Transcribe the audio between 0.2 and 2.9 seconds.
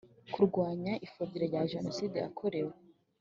kurwanya ipfobya rya jenoside yakorewe